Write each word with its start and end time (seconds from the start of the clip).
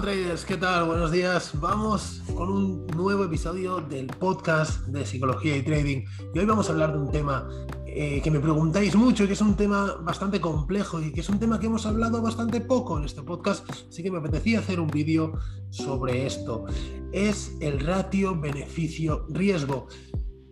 Traders, 0.00 0.46
¿qué 0.46 0.56
tal? 0.56 0.86
Buenos 0.86 1.12
días. 1.12 1.50
Vamos 1.60 2.22
con 2.34 2.48
un 2.48 2.86
nuevo 2.96 3.24
episodio 3.24 3.80
del 3.80 4.06
podcast 4.06 4.86
de 4.86 5.04
psicología 5.04 5.58
y 5.58 5.62
trading. 5.62 6.04
Y 6.34 6.38
hoy 6.38 6.46
vamos 6.46 6.68
a 6.68 6.72
hablar 6.72 6.94
de 6.94 7.00
un 7.00 7.10
tema 7.10 7.46
eh, 7.86 8.22
que 8.22 8.30
me 8.30 8.40
preguntáis 8.40 8.96
mucho 8.96 9.24
y 9.24 9.26
que 9.26 9.34
es 9.34 9.40
un 9.42 9.56
tema 9.56 9.96
bastante 10.00 10.40
complejo 10.40 11.02
y 11.02 11.12
que 11.12 11.20
es 11.20 11.28
un 11.28 11.38
tema 11.38 11.60
que 11.60 11.66
hemos 11.66 11.84
hablado 11.84 12.22
bastante 12.22 12.62
poco 12.62 12.96
en 12.96 13.04
este 13.04 13.22
podcast, 13.22 13.68
así 13.68 14.02
que 14.02 14.10
me 14.10 14.18
apetecía 14.18 14.60
hacer 14.60 14.80
un 14.80 14.88
vídeo 14.88 15.38
sobre 15.68 16.24
esto. 16.24 16.64
Es 17.12 17.54
el 17.60 17.80
ratio 17.80 18.40
beneficio-riesgo. 18.40 19.88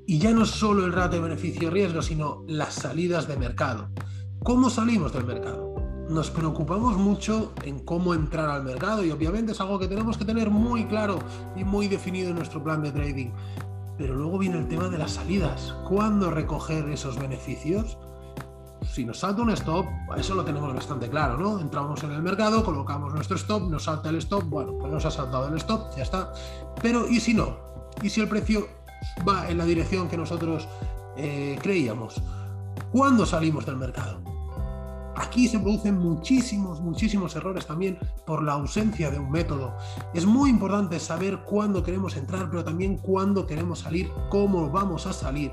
Y 0.07 0.19
ya 0.19 0.33
no 0.33 0.45
solo 0.45 0.85
el 0.85 0.93
ratio 0.93 1.23
beneficio-riesgo, 1.23 2.03
sino 2.03 2.45
las 2.49 2.75
salidas 2.75 3.27
de 3.27 3.39
mercado. 3.39 3.89
¿Cómo 4.45 4.69
salimos 4.69 5.15
del 5.15 5.25
mercado? 5.25 5.68
Nos 6.09 6.31
preocupamos 6.31 6.97
mucho 6.97 7.53
en 7.65 7.81
cómo 7.81 8.15
entrar 8.15 8.49
al 8.49 8.65
mercado 8.65 9.05
y 9.05 9.11
obviamente 9.11 9.53
es 9.53 9.61
algo 9.61 9.79
que 9.79 9.89
tenemos 9.89 10.17
que 10.17 10.25
tener 10.25 10.51
muy 10.51 10.87
claro 10.87 11.19
y 11.55 11.65
muy 11.65 11.89
definido 11.89 12.31
en 12.31 12.37
nuestro 12.37 12.63
plan 12.63 12.83
de 12.83 12.93
trading. 12.93 13.31
Pero 13.99 14.15
luego 14.15 14.39
viene 14.39 14.59
el 14.59 14.69
tema 14.69 14.89
de 14.89 14.97
las 14.97 15.13
salidas. 15.13 15.75
¿Cuándo 15.89 16.31
recoger 16.31 16.89
esos 16.89 17.19
beneficios? 17.19 17.99
Si 18.91 19.05
nos 19.05 19.19
salta 19.19 19.43
un 19.43 19.51
stop, 19.51 19.87
eso 20.17 20.35
lo 20.35 20.45
tenemos 20.45 20.73
bastante 20.73 21.11
claro, 21.11 21.37
¿no? 21.37 21.61
Entramos 21.61 22.03
en 22.05 22.13
el 22.13 22.23
mercado, 22.23 22.65
colocamos 22.65 23.13
nuestro 23.13 23.37
stop, 23.37 23.69
nos 23.69 23.85
salta 23.85 24.09
el 24.09 24.17
stop, 24.17 24.45
bueno, 24.45 24.79
pues 24.79 24.93
nos 24.93 25.05
ha 25.05 25.11
saltado 25.11 25.49
el 25.49 25.57
stop, 25.57 25.95
ya 25.97 26.05
está. 26.05 26.33
Pero 26.81 27.09
¿y 27.09 27.21
si 27.21 27.35
no? 27.35 27.57
¿Y 28.03 28.09
si 28.09 28.21
el 28.21 28.29
precio 28.29 28.67
va 29.29 29.51
en 29.51 29.59
la 29.59 29.65
dirección 29.65 30.09
que 30.09 30.17
nosotros 30.17 30.67
eh, 31.17 31.59
creíamos? 31.61 32.23
¿Cuándo 32.93 33.27
salimos 33.27 33.67
del 33.67 33.77
mercado? 33.77 34.28
Aquí 35.21 35.49
se 35.49 35.59
producen 35.59 35.99
muchísimos, 35.99 36.81
muchísimos 36.81 37.35
errores 37.35 37.67
también 37.67 37.99
por 38.25 38.41
la 38.45 38.53
ausencia 38.53 39.11
de 39.11 39.19
un 39.19 39.33
método. 39.33 39.75
Es 40.15 40.25
muy 40.25 40.49
importante 40.49 41.01
saber 41.01 41.41
cuándo 41.45 41.83
queremos 41.83 42.17
entrar, 42.17 42.49
pero 42.49 42.63
también 42.65 42.99
cuándo 42.99 43.45
queremos 43.45 43.81
salir, 43.81 44.13
cómo 44.31 44.71
vamos 44.71 45.07
a 45.07 45.13
salir. 45.13 45.51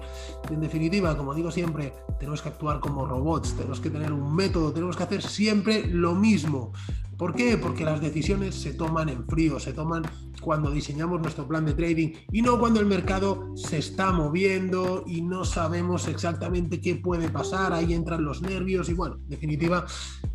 En 0.52 0.62
definitiva, 0.62 1.18
como 1.18 1.34
digo 1.34 1.50
siempre, 1.50 1.94
tenemos 2.20 2.44
que 2.44 2.50
actuar 2.50 2.80
como 2.80 3.08
robots, 3.08 3.56
tenemos 3.56 3.80
que 3.80 3.90
tener 3.90 4.14
un 4.14 4.36
método, 4.36 4.72
tenemos 4.72 4.96
que 4.96 5.04
hacer 5.04 5.24
siempre 5.24 5.88
lo 5.88 6.14
mismo. 6.14 6.72
¿Por 7.18 7.34
qué? 7.34 7.58
Porque 7.58 7.86
las 7.86 8.02
decisiones 8.02 8.56
se 8.56 8.74
toman 8.74 9.08
en 9.08 9.26
frío, 9.26 9.60
se 9.60 9.72
toman 9.72 10.04
cuando 10.42 10.70
diseñamos 10.70 11.22
nuestro 11.22 11.48
plan 11.48 11.66
de 11.66 11.74
trading 11.74 12.14
y 12.32 12.42
no 12.42 12.60
cuando 12.60 12.82
el 12.82 12.86
mercado 12.86 13.56
se 13.56 13.78
está 13.78 14.12
moviendo 14.12 15.06
y 15.08 15.22
no 15.22 15.46
sabemos 15.46 16.08
exactamente 16.08 16.82
qué 16.82 16.96
puede 16.96 17.30
pasar, 17.30 17.72
ahí 17.72 17.94
entran 17.94 18.24
los 18.24 18.42
nervios 18.42 18.90
y 18.90 18.94
bueno, 18.94 19.20
en 19.30 19.40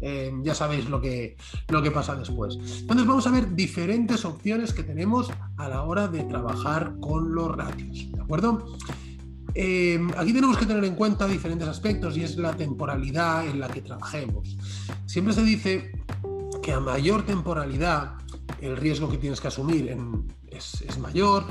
eh, 0.01 0.33
ya 0.43 0.55
sabéis 0.55 0.89
lo 0.89 1.01
que, 1.01 1.37
lo 1.69 1.83
que 1.83 1.91
pasa 1.91 2.15
después. 2.15 2.57
Entonces 2.81 3.07
vamos 3.07 3.27
a 3.27 3.31
ver 3.31 3.55
diferentes 3.55 4.25
opciones 4.25 4.73
que 4.73 4.83
tenemos 4.83 5.31
a 5.57 5.69
la 5.69 5.83
hora 5.83 6.09
de 6.09 6.25
trabajar 6.25 6.95
con 7.01 7.35
los 7.35 7.55
ratios, 7.55 8.11
¿de 8.13 8.21
acuerdo? 8.21 8.77
Eh, 9.55 10.01
aquí 10.17 10.33
tenemos 10.33 10.57
que 10.57 10.67
tener 10.67 10.85
en 10.85 10.95
cuenta 10.95 11.27
diferentes 11.27 11.67
aspectos 11.67 12.17
y 12.17 12.23
es 12.23 12.37
la 12.37 12.55
temporalidad 12.55 13.47
en 13.47 13.61
la 13.61 13.69
que 13.69 13.83
trabajemos. 13.83 14.57
Siempre 15.07 15.35
se 15.35 15.43
dice 15.43 15.93
que 16.63 16.73
a 16.73 16.81
mayor 16.81 17.25
temporalidad 17.25 18.15
el 18.61 18.77
riesgo 18.77 19.11
que 19.11 19.19
tienes 19.19 19.41
que 19.41 19.48
asumir 19.48 19.97
es, 20.48 20.98
mayor, 20.98 21.45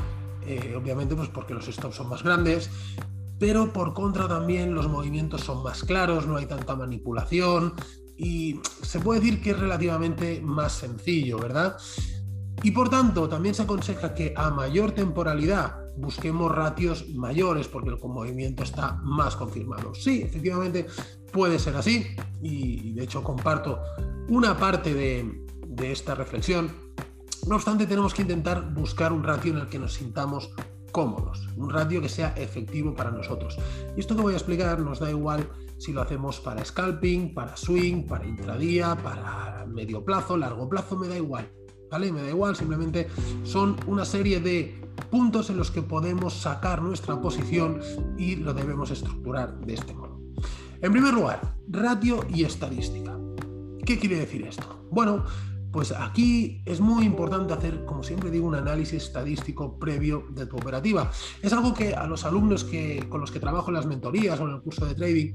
eh, 0.45 0.75
obviamente 0.77 1.15
pues 1.15 1.29
porque 1.29 1.53
los 1.53 1.65
stops 1.65 1.95
son 1.95 2.09
más 2.09 2.23
grandes, 2.23 2.69
pero 3.39 3.71
por 3.73 3.93
contra 3.93 4.27
también 4.27 4.75
los 4.75 4.87
movimientos 4.87 5.41
son 5.41 5.63
más 5.63 5.83
claros, 5.83 6.27
no 6.27 6.37
hay 6.37 6.45
tanta 6.45 6.75
manipulación 6.75 7.73
y 8.17 8.59
se 8.81 8.99
puede 8.99 9.21
decir 9.21 9.41
que 9.41 9.51
es 9.51 9.59
relativamente 9.59 10.41
más 10.41 10.73
sencillo, 10.73 11.39
¿verdad? 11.39 11.77
Y 12.61 12.71
por 12.71 12.89
tanto, 12.89 13.29
también 13.29 13.55
se 13.55 13.61
aconseja 13.61 14.13
que 14.13 14.33
a 14.35 14.49
mayor 14.49 14.91
temporalidad 14.91 15.77
busquemos 15.95 16.53
ratios 16.53 17.07
mayores 17.09 17.67
porque 17.67 17.89
el 17.89 17.97
movimiento 17.97 18.63
está 18.63 18.99
más 19.03 19.35
confirmado. 19.35 19.93
Sí, 19.95 20.21
efectivamente 20.21 20.85
puede 21.31 21.59
ser 21.59 21.75
así 21.75 22.05
y 22.41 22.93
de 22.93 23.03
hecho 23.03 23.23
comparto 23.23 23.79
una 24.29 24.57
parte 24.57 24.93
de, 24.93 25.47
esta 25.81 26.13
reflexión. 26.13 26.69
No 27.47 27.55
obstante, 27.55 27.87
tenemos 27.87 28.13
que 28.13 28.21
intentar 28.21 28.73
buscar 28.73 29.13
un 29.13 29.23
ratio 29.23 29.53
en 29.53 29.59
el 29.59 29.67
que 29.67 29.79
nos 29.79 29.93
sintamos 29.93 30.51
cómodos, 30.91 31.47
un 31.55 31.69
ratio 31.69 32.01
que 32.01 32.09
sea 32.09 32.33
efectivo 32.37 32.93
para 32.93 33.11
nosotros. 33.11 33.57
Y 33.95 33.99
esto 33.99 34.15
que 34.15 34.21
voy 34.21 34.33
a 34.33 34.37
explicar 34.37 34.79
nos 34.79 34.99
da 34.99 35.09
igual 35.09 35.47
si 35.77 35.93
lo 35.93 36.01
hacemos 36.01 36.39
para 36.39 36.63
scalping, 36.63 37.33
para 37.33 37.55
swing, 37.55 38.03
para 38.03 38.27
intradía, 38.27 38.95
para 38.95 39.65
medio 39.67 40.03
plazo, 40.03 40.37
largo 40.37 40.67
plazo, 40.67 40.97
me 40.97 41.07
da 41.07 41.17
igual. 41.17 41.49
¿Vale? 41.89 42.11
Me 42.11 42.21
da 42.21 42.29
igual, 42.29 42.55
simplemente 42.55 43.07
son 43.43 43.75
una 43.87 44.05
serie 44.05 44.39
de 44.39 44.79
puntos 45.09 45.49
en 45.49 45.57
los 45.57 45.71
que 45.71 45.81
podemos 45.81 46.33
sacar 46.33 46.81
nuestra 46.81 47.19
posición 47.19 47.79
y 48.17 48.35
lo 48.35 48.53
debemos 48.53 48.91
estructurar 48.91 49.59
de 49.61 49.73
este 49.73 49.93
modo. 49.93 50.19
En 50.81 50.91
primer 50.91 51.13
lugar, 51.13 51.55
ratio 51.67 52.25
y 52.29 52.43
estadística. 52.43 53.17
¿Qué 53.85 53.97
quiere 53.97 54.19
decir 54.19 54.45
esto? 54.45 54.85
Bueno, 54.91 55.25
pues 55.71 55.91
aquí 55.91 56.61
es 56.65 56.79
muy 56.79 57.05
importante 57.05 57.53
hacer, 57.53 57.85
como 57.85 58.03
siempre 58.03 58.31
digo, 58.31 58.47
un 58.47 58.55
análisis 58.55 59.03
estadístico 59.03 59.77
previo 59.77 60.25
de 60.31 60.45
tu 60.45 60.57
operativa. 60.57 61.11
Es 61.41 61.53
algo 61.53 61.73
que 61.73 61.93
a 61.93 62.07
los 62.07 62.25
alumnos 62.25 62.63
que, 62.63 63.05
con 63.09 63.21
los 63.21 63.31
que 63.31 63.39
trabajo 63.39 63.69
en 63.69 63.75
las 63.75 63.85
mentorías 63.85 64.39
o 64.39 64.47
en 64.47 64.55
el 64.55 64.61
curso 64.61 64.85
de 64.85 64.95
trading, 64.95 65.33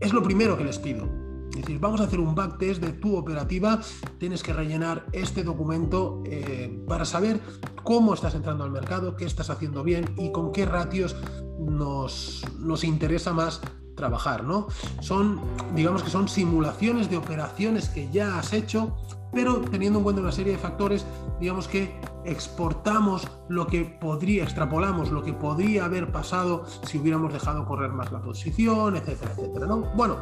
es 0.00 0.12
lo 0.12 0.22
primero 0.22 0.56
que 0.56 0.64
les 0.64 0.78
pido. 0.78 1.08
Es 1.50 1.60
decir, 1.60 1.78
vamos 1.78 2.00
a 2.00 2.04
hacer 2.04 2.18
un 2.18 2.34
backtest 2.34 2.82
de 2.82 2.92
tu 2.92 3.16
operativa, 3.16 3.80
tienes 4.18 4.42
que 4.42 4.52
rellenar 4.52 5.06
este 5.12 5.44
documento 5.44 6.20
eh, 6.26 6.82
para 6.88 7.04
saber 7.04 7.40
cómo 7.84 8.12
estás 8.14 8.34
entrando 8.34 8.64
al 8.64 8.72
mercado, 8.72 9.16
qué 9.16 9.24
estás 9.24 9.50
haciendo 9.50 9.84
bien 9.84 10.14
y 10.18 10.32
con 10.32 10.50
qué 10.50 10.66
ratios 10.66 11.14
nos, 11.60 12.44
nos 12.58 12.82
interesa 12.82 13.32
más 13.32 13.60
trabajar, 13.94 14.42
¿no? 14.42 14.66
Son, 15.00 15.40
digamos 15.76 16.02
que 16.02 16.10
son 16.10 16.28
simulaciones 16.28 17.08
de 17.08 17.16
operaciones 17.16 17.88
que 17.88 18.10
ya 18.10 18.36
has 18.38 18.52
hecho, 18.52 18.96
pero 19.34 19.60
teniendo 19.60 19.98
en 19.98 20.04
cuenta 20.04 20.22
una 20.22 20.32
serie 20.32 20.52
de 20.52 20.58
factores, 20.58 21.04
digamos 21.40 21.68
que 21.68 22.00
exportamos 22.24 23.26
lo 23.48 23.66
que 23.66 23.84
podría, 23.84 24.44
extrapolamos 24.44 25.10
lo 25.10 25.22
que 25.22 25.32
podría 25.32 25.84
haber 25.84 26.10
pasado 26.12 26.64
si 26.84 26.98
hubiéramos 26.98 27.32
dejado 27.32 27.66
correr 27.66 27.90
más 27.90 28.10
la 28.12 28.20
posición, 28.20 28.96
etcétera, 28.96 29.32
etcétera, 29.32 29.66
¿no? 29.66 29.80
Bueno, 29.94 30.16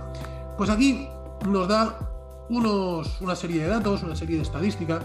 pues 0.56 0.70
aquí 0.70 1.06
nos 1.46 1.68
da 1.68 1.98
unos, 2.48 3.20
una 3.20 3.36
serie 3.36 3.62
de 3.62 3.68
datos, 3.68 4.02
una 4.02 4.16
serie 4.16 4.36
de 4.36 4.42
estadísticas, 4.42 5.04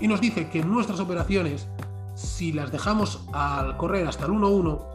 y 0.00 0.08
nos 0.08 0.20
dice 0.20 0.48
que 0.48 0.64
nuestras 0.64 1.00
operaciones, 1.00 1.68
si 2.14 2.52
las 2.52 2.72
dejamos 2.72 3.26
al 3.32 3.76
correr 3.76 4.06
hasta 4.06 4.26
el 4.26 4.32
1-1, 4.32 4.89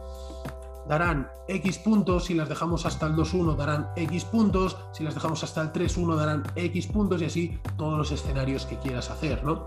darán 0.88 1.28
X 1.48 1.78
puntos, 1.78 2.24
si 2.24 2.34
las 2.34 2.48
dejamos 2.48 2.86
hasta 2.86 3.06
el 3.06 3.14
2-1 3.14 3.56
darán 3.56 3.88
X 3.96 4.24
puntos, 4.24 4.76
si 4.92 5.04
las 5.04 5.14
dejamos 5.14 5.42
hasta 5.42 5.62
el 5.62 5.72
3-1 5.72 6.16
darán 6.16 6.44
X 6.54 6.86
puntos 6.86 7.22
y 7.22 7.24
así 7.24 7.58
todos 7.76 7.98
los 7.98 8.12
escenarios 8.12 8.66
que 8.66 8.78
quieras 8.78 9.10
hacer, 9.10 9.44
¿no? 9.44 9.66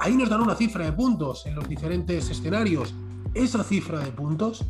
Ahí 0.00 0.16
nos 0.16 0.28
dan 0.28 0.40
una 0.40 0.54
cifra 0.54 0.84
de 0.84 0.92
puntos 0.92 1.46
en 1.46 1.54
los 1.54 1.68
diferentes 1.68 2.28
escenarios. 2.30 2.94
Esa 3.34 3.64
cifra 3.64 4.00
de 4.00 4.12
puntos 4.12 4.64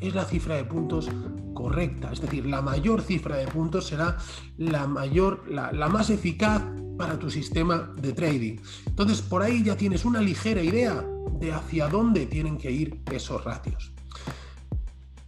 es 0.00 0.14
la 0.14 0.24
cifra 0.24 0.56
de 0.56 0.64
puntos 0.64 1.08
correcta, 1.54 2.12
es 2.12 2.20
decir, 2.20 2.46
la 2.46 2.62
mayor 2.62 3.02
cifra 3.02 3.36
de 3.36 3.48
puntos 3.48 3.86
será 3.86 4.16
la 4.58 4.86
mayor, 4.86 5.44
la, 5.50 5.72
la 5.72 5.88
más 5.88 6.10
eficaz 6.10 6.62
para 6.96 7.18
tu 7.18 7.30
sistema 7.30 7.90
de 8.00 8.12
trading. 8.12 8.58
Entonces, 8.86 9.22
por 9.22 9.42
ahí 9.42 9.64
ya 9.64 9.76
tienes 9.76 10.04
una 10.04 10.20
ligera 10.20 10.62
idea 10.62 11.04
de 11.40 11.52
hacia 11.52 11.88
dónde 11.88 12.26
tienen 12.26 12.58
que 12.58 12.70
ir 12.70 13.00
esos 13.10 13.42
ratios. 13.44 13.92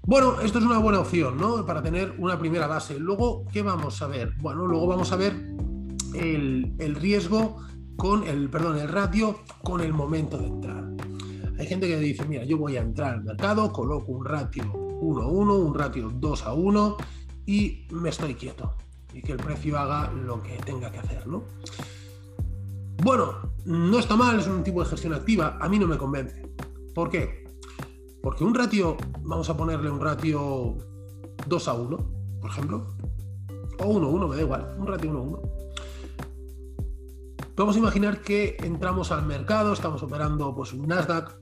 Bueno, 0.07 0.41
esto 0.41 0.59
es 0.59 0.65
una 0.65 0.79
buena 0.79 1.01
opción, 1.01 1.37
¿no? 1.37 1.65
Para 1.67 1.83
tener 1.83 2.15
una 2.19 2.39
primera 2.39 2.67
base. 2.67 2.99
Luego, 2.99 3.47
¿qué 3.53 3.63
vamos 3.63 4.01
a 4.03 4.07
ver? 4.07 4.35
Bueno, 4.41 4.67
luego 4.67 4.87
vamos 4.87 5.13
a 5.13 5.17
ver 5.17 5.35
el, 6.15 6.95
riesgo 6.97 7.59
con 7.97 8.27
el, 8.27 8.49
perdón, 8.49 8.79
el 8.79 8.89
ratio 8.89 9.41
con 9.63 9.81
el 9.81 9.93
momento 9.93 10.39
de 10.39 10.47
entrar. 10.47 10.85
Hay 11.59 11.67
gente 11.67 11.87
que 11.87 11.99
dice, 11.99 12.25
mira, 12.25 12.45
yo 12.45 12.57
voy 12.57 12.77
a 12.77 12.81
entrar 12.81 13.15
al 13.15 13.25
mercado, 13.25 13.71
coloco 13.73 14.11
un 14.13 14.25
ratio 14.25 14.73
1 14.73 15.23
a 15.23 15.27
1, 15.27 15.55
un 15.55 15.75
ratio 15.75 16.11
2 16.11 16.47
a 16.47 16.55
1 16.55 16.97
y 17.47 17.87
me 17.91 18.09
estoy 18.09 18.35
quieto. 18.35 18.75
Y 19.13 19.23
que 19.23 19.33
el 19.33 19.39
precio 19.39 19.79
haga 19.79 20.11
lo 20.11 20.43
que 20.43 20.57
tenga 20.65 20.91
que 20.91 20.99
hacer, 20.99 21.27
¿no? 21.27 21.45
Bueno, 23.03 23.53
no 23.67 23.99
está 23.99 24.17
mal, 24.17 24.41
es 24.41 24.47
un 24.47 24.63
tipo 24.63 24.83
de 24.83 24.89
gestión 24.89 25.15
activa, 25.15 25.59
a 25.61 25.69
mí 25.69 25.79
no 25.79 25.87
me 25.87 25.99
convence. 25.99 26.43
¿Por 26.95 27.11
qué? 27.11 27.50
Porque 28.23 28.45
un 28.45 28.55
ratio, 28.55 28.97
vamos 29.23 29.49
a 29.51 29.57
ponerle 29.57 29.91
un 29.91 30.01
ratio 30.01 30.77
2 31.47 31.69
a 31.69 31.73
1, 31.73 31.97
por 32.41 32.51
ejemplo, 32.51 32.87
o 33.79 33.87
1 33.87 34.07
a 34.07 34.11
1, 34.11 34.29
me 34.29 34.37
da 34.37 34.43
igual, 34.43 34.77
un 34.79 34.87
ratio 34.87 35.11
1 35.11 35.19
a 35.19 35.23
1. 35.23 35.43
Podemos 37.55 37.77
imaginar 37.77 38.21
que 38.21 38.57
entramos 38.61 39.13
al 39.13 39.27
mercado, 39.27 39.73
estamos 39.73 40.03
operando 40.03 40.55
pues 40.55 40.73
un 40.73 40.87
Nasdaq, 40.87 41.39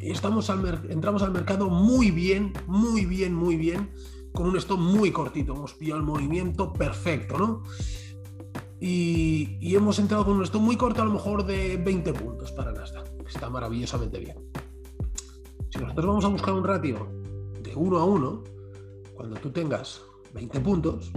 y 0.00 0.10
estamos 0.10 0.50
al 0.50 0.86
entramos 0.90 1.22
al 1.22 1.32
mercado 1.32 1.68
muy 1.68 2.10
bien, 2.10 2.52
muy 2.66 3.06
bien, 3.06 3.34
muy 3.34 3.56
bien, 3.56 3.90
con 4.32 4.46
un 4.48 4.56
stop 4.56 4.78
muy 4.78 5.10
cortito. 5.10 5.54
Hemos 5.54 5.74
pillado 5.74 6.00
el 6.00 6.06
movimiento 6.06 6.72
perfecto, 6.72 7.38
¿no? 7.38 7.62
y, 8.80 9.74
hemos 9.74 9.98
entrado 9.98 10.24
con 10.24 10.36
un 10.36 10.42
stop 10.42 10.60
muy 10.60 10.76
corto, 10.76 11.02
a 11.02 11.04
lo 11.04 11.12
mejor 11.12 11.44
de 11.44 11.76
20 11.76 12.12
puntos 12.12 12.52
para 12.52 12.72
Nasdaq. 12.72 13.08
Está 13.26 13.50
maravillosamente 13.50 14.18
bien. 14.18 14.36
Nosotros 15.80 16.06
vamos 16.06 16.24
a 16.24 16.28
buscar 16.28 16.54
un 16.54 16.64
ratio 16.64 17.08
de 17.62 17.74
1 17.74 17.98
a 17.98 18.04
1, 18.04 18.44
cuando 19.14 19.36
tú 19.36 19.50
tengas 19.50 20.02
20 20.34 20.60
puntos, 20.60 21.10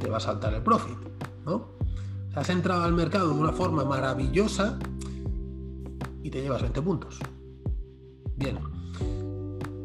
te 0.00 0.08
va 0.08 0.16
a 0.16 0.20
saltar 0.20 0.54
el 0.54 0.62
profit, 0.62 0.98
¿no? 1.44 1.72
has 2.34 2.48
entrado 2.48 2.82
al 2.84 2.94
mercado 2.94 3.28
de 3.28 3.40
una 3.40 3.52
forma 3.52 3.84
maravillosa 3.84 4.78
y 6.22 6.30
te 6.30 6.40
llevas 6.40 6.62
20 6.62 6.82
puntos. 6.82 7.18
Bien. 8.36 8.58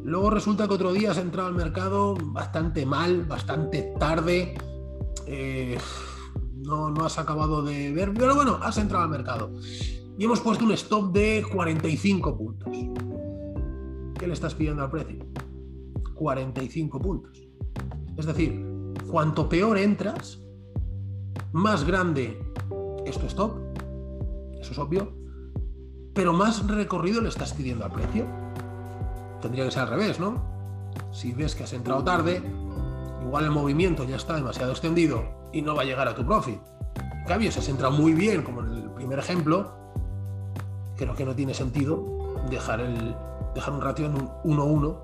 Luego 0.03 0.29
resulta 0.29 0.67
que 0.67 0.73
otro 0.73 0.93
día 0.93 1.11
has 1.11 1.17
entrado 1.17 1.49
al 1.49 1.55
mercado 1.55 2.15
bastante 2.15 2.85
mal, 2.85 3.25
bastante 3.25 3.93
tarde. 3.99 4.57
Eh, 5.25 5.77
no, 6.55 6.89
no 6.89 7.05
has 7.05 7.17
acabado 7.17 7.61
de 7.61 7.91
ver, 7.91 8.13
pero 8.13 8.33
bueno, 8.33 8.59
has 8.61 8.77
entrado 8.77 9.03
al 9.03 9.09
mercado. 9.09 9.51
Y 10.17 10.23
hemos 10.23 10.39
puesto 10.39 10.63
un 10.63 10.71
stop 10.71 11.11
de 11.11 11.45
45 11.51 12.37
puntos. 12.37 13.06
¿Qué 14.27 14.31
le 14.31 14.33
estás 14.33 14.55
pidiendo 14.55 14.83
al 14.83 14.91
precio? 14.91 15.25
45 16.15 16.99
puntos. 16.99 17.41
Es 18.17 18.25
decir, 18.25 18.93
cuanto 19.09 19.47
peor 19.47 19.77
entras, 19.77 20.41
más 21.53 21.85
grande 21.85 22.37
es 23.05 23.17
tu 23.17 23.25
stop. 23.27 23.55
Eso 24.59 24.73
es 24.73 24.79
obvio. 24.79 25.13
Pero 26.13 26.33
más 26.33 26.67
recorrido 26.67 27.21
le 27.21 27.29
estás 27.29 27.53
pidiendo 27.53 27.85
al 27.85 27.93
precio. 27.93 28.25
Tendría 29.41 29.63
que 29.63 29.71
ser 29.71 29.83
al 29.83 29.91
revés, 29.91 30.19
¿no? 30.19 30.43
Si 31.13 31.31
ves 31.31 31.55
que 31.55 31.63
has 31.63 31.71
entrado 31.71 32.03
tarde, 32.03 32.41
igual 33.23 33.45
el 33.45 33.51
movimiento 33.51 34.03
ya 34.03 34.17
está 34.17 34.35
demasiado 34.35 34.73
extendido 34.73 35.23
y 35.53 35.61
no 35.61 35.73
va 35.73 35.83
a 35.83 35.85
llegar 35.85 36.09
a 36.09 36.15
tu 36.15 36.25
profit. 36.25 36.59
En 36.99 37.25
cambio, 37.25 37.49
si 37.49 37.59
has 37.59 37.69
entrado 37.69 37.93
muy 37.93 38.11
bien, 38.11 38.43
como 38.43 38.59
en 38.59 38.73
el 38.73 38.89
primer 38.89 39.19
ejemplo, 39.19 39.71
creo 40.97 41.15
que 41.15 41.23
no 41.23 41.33
tiene 41.33 41.53
sentido 41.53 42.35
dejar, 42.49 42.81
el, 42.81 43.15
dejar 43.57 43.73
un 43.73 43.81
ratio 43.81 44.05
en 44.05 44.15
un 44.15 44.29
1-1 44.57 44.97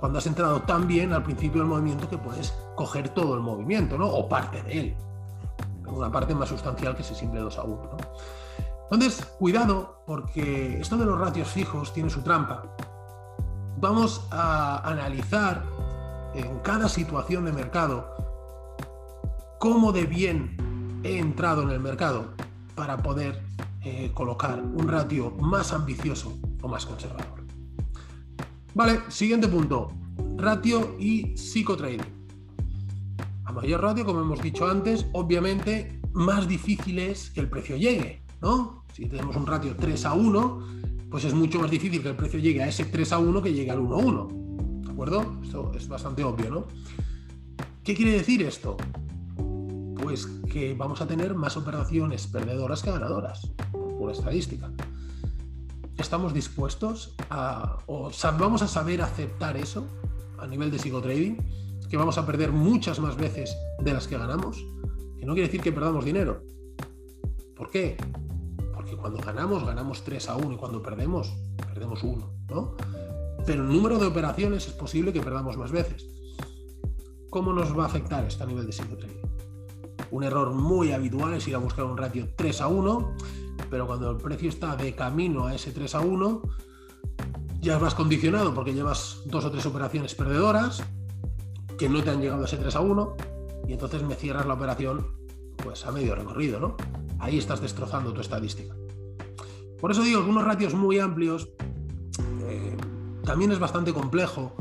cuando 0.00 0.18
has 0.18 0.26
entrado 0.26 0.62
tan 0.62 0.86
bien 0.86 1.12
al 1.12 1.22
principio 1.22 1.60
del 1.60 1.68
movimiento 1.68 2.08
que 2.08 2.16
puedes 2.16 2.54
coger 2.74 3.10
todo 3.10 3.34
el 3.34 3.40
movimiento, 3.40 3.98
¿no? 3.98 4.06
O 4.06 4.28
parte 4.28 4.62
de 4.62 4.80
él. 4.80 4.96
Una 5.86 6.10
parte 6.10 6.34
más 6.34 6.48
sustancial 6.48 6.94
que 6.94 7.02
ese 7.02 7.14
simple 7.14 7.40
2 7.40 7.58
a 7.58 7.62
1, 7.62 7.74
¿no? 7.74 7.96
Entonces, 8.90 9.24
cuidado, 9.38 10.02
porque 10.06 10.80
esto 10.80 10.96
de 10.96 11.04
los 11.04 11.18
ratios 11.18 11.48
fijos 11.48 11.92
tiene 11.92 12.10
su 12.10 12.22
trampa. 12.22 12.64
Vamos 13.78 14.26
a 14.30 14.88
analizar 14.88 15.62
en 16.34 16.58
cada 16.60 16.88
situación 16.88 17.44
de 17.44 17.52
mercado 17.52 18.06
cómo 19.58 19.92
de 19.92 20.04
bien 20.04 21.00
he 21.04 21.18
entrado 21.18 21.62
en 21.62 21.70
el 21.70 21.80
mercado 21.80 22.32
para 22.74 22.96
poder 22.96 23.42
eh, 23.82 24.10
colocar 24.12 24.60
un 24.60 24.88
ratio 24.88 25.30
más 25.32 25.72
ambicioso 25.72 26.32
o 26.62 26.68
más 26.68 26.84
conservador. 26.84 27.39
Vale, 28.74 29.00
siguiente 29.08 29.48
punto, 29.48 29.88
ratio 30.36 30.96
y 30.98 31.36
psicotrading. 31.36 32.02
A 33.44 33.52
mayor 33.52 33.82
ratio, 33.82 34.04
como 34.04 34.20
hemos 34.20 34.40
dicho 34.40 34.66
antes, 34.68 35.06
obviamente 35.12 36.00
más 36.12 36.46
difícil 36.46 37.00
es 37.00 37.30
que 37.30 37.40
el 37.40 37.48
precio 37.48 37.76
llegue, 37.76 38.22
¿no? 38.40 38.84
Si 38.92 39.06
tenemos 39.06 39.34
un 39.34 39.46
ratio 39.46 39.74
3 39.76 40.04
a 40.04 40.14
1, 40.14 40.60
pues 41.10 41.24
es 41.24 41.34
mucho 41.34 41.58
más 41.58 41.70
difícil 41.70 42.00
que 42.00 42.10
el 42.10 42.16
precio 42.16 42.38
llegue 42.38 42.62
a 42.62 42.68
ese 42.68 42.84
3 42.84 43.12
a 43.12 43.18
1 43.18 43.42
que 43.42 43.52
llegue 43.52 43.72
al 43.72 43.80
1 43.80 43.94
a 43.96 43.98
1. 43.98 44.28
¿De 44.84 44.90
acuerdo? 44.92 45.40
Esto 45.42 45.72
es 45.76 45.88
bastante 45.88 46.22
obvio, 46.22 46.50
¿no? 46.50 46.66
¿Qué 47.82 47.94
quiere 47.94 48.12
decir 48.12 48.42
esto? 48.42 48.76
Pues 50.00 50.26
que 50.50 50.74
vamos 50.74 51.00
a 51.00 51.08
tener 51.08 51.34
más 51.34 51.56
operaciones 51.56 52.28
perdedoras 52.28 52.82
que 52.82 52.92
ganadoras, 52.92 53.50
por 53.72 54.12
estadística. 54.12 54.70
¿Estamos 56.00 56.32
dispuestos 56.32 57.14
a, 57.28 57.78
o 57.86 58.10
vamos 58.38 58.62
a 58.62 58.68
saber 58.68 59.02
aceptar 59.02 59.58
eso 59.58 59.86
a 60.38 60.46
nivel 60.46 60.70
de 60.70 60.78
psicotrading? 60.78 61.36
Que 61.90 61.96
vamos 61.98 62.16
a 62.16 62.24
perder 62.24 62.52
muchas 62.52 62.98
más 63.00 63.16
veces 63.16 63.54
de 63.80 63.92
las 63.92 64.08
que 64.08 64.16
ganamos. 64.16 64.64
Que 65.18 65.26
no 65.26 65.34
quiere 65.34 65.48
decir 65.48 65.60
que 65.60 65.72
perdamos 65.72 66.06
dinero. 66.06 66.42
¿Por 67.54 67.70
qué? 67.70 67.98
Porque 68.72 68.96
cuando 68.96 69.18
ganamos, 69.18 69.64
ganamos 69.66 70.02
3 70.02 70.30
a 70.30 70.36
1 70.36 70.54
y 70.54 70.56
cuando 70.56 70.82
perdemos, 70.82 71.34
perdemos 71.68 72.02
1, 72.02 72.32
¿no? 72.48 72.76
Pero 73.44 73.62
el 73.62 73.68
número 73.68 73.98
de 73.98 74.06
operaciones 74.06 74.68
es 74.68 74.72
posible 74.72 75.12
que 75.12 75.20
perdamos 75.20 75.58
más 75.58 75.70
veces. 75.70 76.06
¿Cómo 77.28 77.52
nos 77.52 77.78
va 77.78 77.84
a 77.84 77.86
afectar 77.86 78.24
esto 78.24 78.44
a 78.44 78.46
nivel 78.46 78.64
de 78.64 78.72
psicotrading? 78.72 79.20
Un 80.10 80.24
error 80.24 80.54
muy 80.54 80.92
habitual 80.92 81.34
es 81.34 81.46
ir 81.46 81.54
a 81.54 81.58
buscar 81.58 81.84
un 81.84 81.98
ratio 81.98 82.30
3 82.36 82.60
a 82.62 82.68
1, 82.68 83.16
pero 83.70 83.86
cuando 83.86 84.10
el 84.10 84.16
precio 84.16 84.48
está 84.48 84.76
de 84.76 84.94
camino 84.94 85.46
a 85.46 85.54
ese 85.54 85.70
3 85.70 85.94
a 85.94 86.00
1, 86.00 86.42
ya 87.60 87.78
vas 87.78 87.94
condicionado 87.94 88.52
porque 88.54 88.74
llevas 88.74 89.20
dos 89.26 89.44
o 89.44 89.50
tres 89.50 89.64
operaciones 89.66 90.14
perdedoras 90.14 90.82
que 91.78 91.88
no 91.88 92.02
te 92.02 92.10
han 92.10 92.20
llegado 92.20 92.42
a 92.42 92.46
ese 92.46 92.56
3 92.56 92.74
a 92.76 92.80
1 92.80 93.16
y 93.68 93.72
entonces 93.72 94.02
me 94.02 94.14
cierras 94.14 94.46
la 94.46 94.54
operación 94.54 95.06
pues 95.62 95.86
a 95.86 95.92
medio 95.92 96.14
recorrido, 96.14 96.58
¿no? 96.58 96.76
Ahí 97.18 97.38
estás 97.38 97.60
destrozando 97.60 98.12
tu 98.12 98.20
estadística. 98.20 98.74
Por 99.80 99.90
eso 99.90 100.02
digo 100.02 100.24
que 100.24 100.30
unos 100.30 100.44
ratios 100.44 100.74
muy 100.74 100.98
amplios 100.98 101.50
eh, 102.42 102.76
también 103.24 103.52
es 103.52 103.58
bastante 103.58 103.92
complejo 103.92 104.54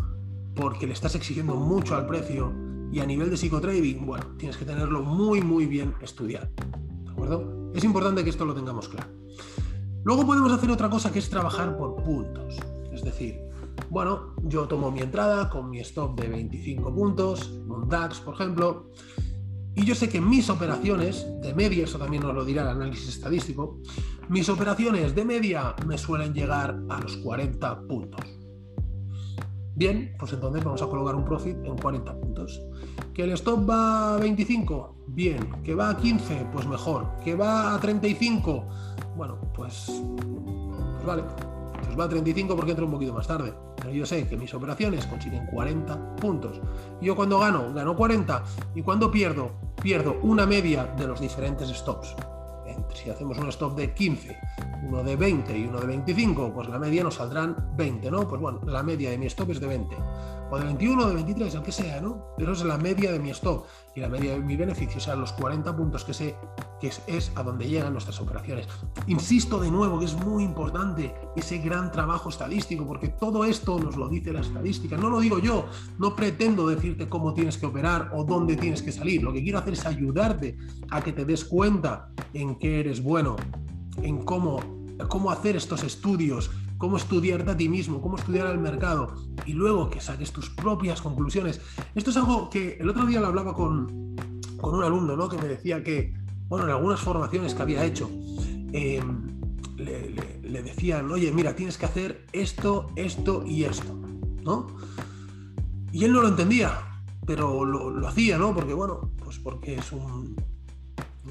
porque 0.55 0.87
le 0.87 0.93
estás 0.93 1.15
exigiendo 1.15 1.55
mucho 1.55 1.95
al 1.95 2.05
precio 2.05 2.53
y 2.91 2.99
a 2.99 3.05
nivel 3.05 3.29
de 3.29 3.37
psicotrading, 3.37 4.05
bueno, 4.05 4.25
tienes 4.37 4.57
que 4.57 4.65
tenerlo 4.65 5.01
muy, 5.01 5.41
muy 5.41 5.65
bien 5.65 5.93
estudiado. 6.01 6.49
¿De 7.03 7.11
acuerdo? 7.11 7.58
Es 7.73 7.83
importante 7.83 8.23
que 8.23 8.29
esto 8.29 8.45
lo 8.45 8.53
tengamos 8.53 8.89
claro. 8.89 9.09
Luego 10.03 10.25
podemos 10.25 10.51
hacer 10.51 10.71
otra 10.71 10.89
cosa 10.89 11.11
que 11.11 11.19
es 11.19 11.29
trabajar 11.29 11.77
por 11.77 12.03
puntos. 12.03 12.55
Es 12.91 13.03
decir, 13.03 13.39
bueno, 13.89 14.33
yo 14.43 14.67
tomo 14.67 14.91
mi 14.91 15.01
entrada 15.01 15.49
con 15.49 15.69
mi 15.69 15.79
stop 15.79 16.19
de 16.19 16.27
25 16.27 16.93
puntos, 16.93 17.49
un 17.67 17.87
DAX, 17.87 18.19
por 18.19 18.35
ejemplo, 18.35 18.89
y 19.75 19.85
yo 19.85 19.95
sé 19.95 20.09
que 20.09 20.19
mis 20.19 20.49
operaciones 20.49 21.25
de 21.41 21.53
media, 21.53 21.83
eso 21.83 21.97
también 21.97 22.23
nos 22.23 22.33
lo 22.33 22.43
dirá 22.43 22.63
el 22.63 22.69
análisis 22.69 23.09
estadístico, 23.09 23.79
mis 24.27 24.49
operaciones 24.49 25.15
de 25.15 25.25
media 25.25 25.75
me 25.85 25.97
suelen 25.97 26.33
llegar 26.33 26.79
a 26.89 26.99
los 26.99 27.17
40 27.17 27.81
puntos. 27.87 28.38
Bien, 29.79 30.13
pues 30.19 30.33
entonces 30.33 30.61
vamos 30.61 30.81
a 30.81 30.87
colocar 30.87 31.15
un 31.15 31.23
profit 31.23 31.55
en 31.63 31.77
40 31.77 32.13
puntos. 32.19 32.61
¿Que 33.13 33.23
el 33.23 33.31
stop 33.31 33.69
va 33.69 34.15
a 34.15 34.17
25? 34.17 35.05
Bien. 35.07 35.39
¿Que 35.63 35.73
va 35.73 35.91
a 35.91 35.95
15? 35.95 36.47
Pues 36.51 36.67
mejor. 36.67 37.07
¿Que 37.23 37.33
va 37.33 37.73
a 37.73 37.79
35? 37.79 38.65
Bueno, 39.15 39.37
pues, 39.53 39.85
pues 39.85 41.05
vale. 41.05 41.23
Pues 41.85 41.97
va 41.97 42.03
a 42.03 42.09
35 42.09 42.57
porque 42.57 42.71
entro 42.71 42.87
un 42.87 42.91
poquito 42.91 43.13
más 43.13 43.25
tarde. 43.25 43.53
Pero 43.77 43.91
yo 43.91 44.05
sé 44.05 44.27
que 44.27 44.35
mis 44.35 44.53
operaciones 44.53 45.05
consiguen 45.05 45.45
40 45.45 46.17
puntos. 46.17 46.59
yo 46.99 47.15
cuando 47.15 47.39
gano, 47.39 47.73
gano 47.73 47.95
40. 47.95 48.43
Y 48.75 48.81
cuando 48.81 49.09
pierdo, 49.09 49.51
pierdo 49.81 50.17
una 50.23 50.45
media 50.45 50.87
de 50.97 51.07
los 51.07 51.21
diferentes 51.21 51.69
stops 51.69 52.17
si 52.93 53.09
hacemos 53.09 53.37
un 53.37 53.49
stop 53.49 53.75
de 53.75 53.93
15, 53.93 54.37
uno 54.83 55.03
de 55.03 55.15
20 55.15 55.57
y 55.57 55.65
uno 55.65 55.79
de 55.79 55.87
25, 55.87 56.53
pues 56.53 56.67
la 56.69 56.79
media 56.79 57.03
nos 57.03 57.15
saldrán 57.15 57.55
20, 57.75 58.11
¿no? 58.11 58.27
Pues 58.27 58.41
bueno, 58.41 58.61
la 58.65 58.83
media 58.83 59.09
de 59.09 59.17
mi 59.17 59.25
stop 59.27 59.51
es 59.51 59.59
de 59.59 59.67
20, 59.67 59.95
o 60.51 60.57
de 60.57 60.65
21 60.65 61.03
o 61.03 61.07
de 61.07 61.15
23, 61.15 61.55
aunque 61.55 61.71
sea, 61.71 62.01
¿no? 62.01 62.33
Pero 62.37 62.53
es 62.53 62.63
la 62.63 62.77
media 62.77 63.11
de 63.11 63.19
mi 63.19 63.29
stop 63.31 63.65
y 63.95 63.99
la 63.99 64.09
media 64.09 64.33
de 64.33 64.39
mi 64.39 64.55
beneficio, 64.55 64.97
o 64.97 65.01
sea, 65.01 65.15
los 65.15 65.31
40 65.33 65.75
puntos 65.75 66.03
que 66.03 66.13
sé 66.13 66.35
que 66.79 66.91
es, 67.07 67.31
a 67.35 67.43
donde 67.43 67.67
llegan 67.67 67.93
nuestras 67.93 68.19
operaciones. 68.21 68.67
Insisto 69.07 69.59
de 69.59 69.69
nuevo 69.69 69.99
que 69.99 70.05
es 70.05 70.15
muy 70.25 70.43
importante 70.43 71.13
ese 71.35 71.59
gran 71.59 71.91
trabajo 71.91 72.29
estadístico, 72.29 72.85
porque 72.87 73.09
todo 73.09 73.45
esto 73.45 73.79
nos 73.79 73.97
lo 73.97 74.09
dice 74.09 74.33
la 74.33 74.41
estadística, 74.41 74.97
no 74.97 75.09
lo 75.09 75.19
digo 75.19 75.39
yo, 75.39 75.65
no 75.97 76.15
pretendo 76.15 76.67
decirte 76.67 77.09
cómo 77.09 77.33
tienes 77.33 77.57
que 77.57 77.65
operar 77.65 78.11
o 78.13 78.23
dónde 78.23 78.55
tienes 78.55 78.81
que 78.81 78.91
salir, 78.91 79.23
lo 79.23 79.33
que 79.33 79.43
quiero 79.43 79.59
hacer 79.59 79.73
es 79.73 79.85
ayudarte 79.85 80.57
a 80.89 81.01
que 81.01 81.11
te 81.11 81.25
des 81.25 81.45
cuenta 81.45 82.09
en 82.33 82.57
qué 82.57 82.79
eres 82.79 83.01
bueno, 83.03 83.35
en 84.01 84.23
cómo, 84.23 84.59
cómo 85.07 85.31
hacer 85.31 85.55
estos 85.55 85.83
estudios, 85.83 86.51
cómo 86.77 86.97
estudiarte 86.97 87.51
a 87.51 87.57
ti 87.57 87.67
mismo, 87.67 88.01
cómo 88.01 88.15
estudiar 88.15 88.47
al 88.47 88.57
mercado 88.57 89.15
y 89.45 89.53
luego 89.53 89.89
que 89.89 89.99
saques 89.99 90.31
tus 90.31 90.49
propias 90.49 91.01
conclusiones. 91.01 91.61
Esto 91.93 92.09
es 92.09 92.17
algo 92.17 92.49
que 92.49 92.77
el 92.79 92.89
otro 92.89 93.05
día 93.05 93.19
lo 93.19 93.27
hablaba 93.27 93.53
con, 93.53 94.15
con 94.57 94.75
un 94.75 94.83
alumno 94.83 95.15
¿no? 95.15 95.27
que 95.27 95.37
me 95.37 95.47
decía 95.47 95.83
que, 95.83 96.13
bueno, 96.49 96.65
en 96.65 96.71
algunas 96.71 96.99
formaciones 96.99 97.53
que 97.53 97.61
había 97.61 97.85
hecho, 97.85 98.09
em, 98.73 99.39
le, 99.77 100.63
decían, 100.63 101.09
oye, 101.11 101.31
mira, 101.31 101.55
tienes 101.55 101.77
que 101.77 101.85
hacer 101.85 102.25
esto, 102.33 102.87
esto 102.95 103.43
y 103.45 103.63
esto, 103.63 103.93
¿no? 104.43 104.67
Y 105.91 106.03
él 106.03 106.11
no 106.11 106.21
lo 106.21 106.27
entendía, 106.27 107.01
pero 107.25 107.63
lo, 107.63 108.07
hacía, 108.07 108.39
¿no? 108.39 108.53
Porque, 108.53 108.73
bueno, 108.73 109.11
pues 109.23 109.37
porque 109.37 109.75
es 109.75 109.91
un, 109.91 110.35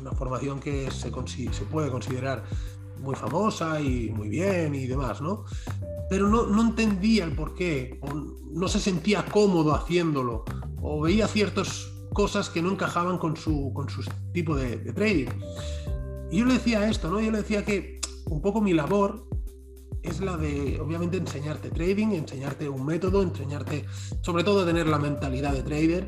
una 0.00 0.12
formación 0.12 0.60
que 0.60 0.88
se, 0.92 1.10
se 1.10 1.64
puede 1.64 1.90
considerar 1.90 2.44
muy 3.02 3.16
famosa 3.16 3.80
y 3.80 4.10
muy 4.10 4.28
bien 4.28 4.74
y 4.76 4.86
demás, 4.86 5.20
¿no? 5.20 5.44
Pero 6.08 6.28
no, 6.28 6.46
no 6.46 6.62
entendía 6.62 7.24
el 7.24 7.32
por 7.32 7.54
qué, 7.54 7.98
o 8.02 8.14
no 8.14 8.68
se 8.68 8.78
sentía 8.78 9.24
cómodo 9.24 9.74
haciéndolo, 9.74 10.44
o 10.80 11.00
veía 11.00 11.26
ciertos 11.26 11.97
cosas 12.18 12.50
que 12.50 12.60
no 12.60 12.72
encajaban 12.72 13.16
con 13.16 13.36
su, 13.36 13.72
con 13.72 13.88
su 13.88 14.02
tipo 14.32 14.56
de, 14.56 14.76
trading. 14.92 15.28
Y 16.32 16.38
yo 16.38 16.46
le 16.46 16.54
decía 16.54 16.88
esto, 16.90 17.12
¿no? 17.12 17.20
Yo 17.20 17.30
le 17.30 17.38
decía 17.38 17.64
que 17.64 18.00
un 18.24 18.42
poco 18.42 18.60
mi 18.60 18.72
labor 18.72 19.28
es 20.02 20.20
la 20.20 20.36
de, 20.36 20.80
obviamente, 20.80 21.16
enseñarte 21.16 21.70
trading, 21.70 22.08
enseñarte 22.08 22.68
un 22.68 22.84
método, 22.84 23.22
enseñarte, 23.22 23.84
sobre 24.20 24.42
todo, 24.42 24.66
tener 24.66 24.88
la 24.88 24.98
mentalidad 24.98 25.52
de 25.52 25.62
trader, 25.62 26.06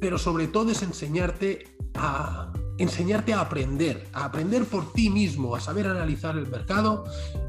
pero 0.00 0.16
sobre 0.16 0.46
todo 0.46 0.70
es 0.70 0.80
enseñarte 0.84 1.64
a, 1.94 2.52
enseñarte 2.78 3.34
a 3.34 3.40
aprender, 3.40 4.06
a 4.12 4.26
aprender 4.26 4.64
por 4.64 4.92
ti 4.92 5.10
mismo, 5.10 5.56
a 5.56 5.60
saber 5.60 5.88
analizar 5.88 6.38
el 6.38 6.46
mercado, 6.46 7.02